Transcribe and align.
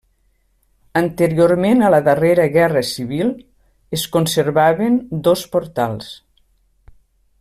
Anteriorment 1.01 1.83
a 1.87 1.91
la 1.95 1.99
darrera 2.07 2.47
guerra 2.55 2.83
civil 2.93 3.29
es 3.99 4.07
conservaven 4.17 4.97
dos 5.29 5.45
portals. 5.57 6.11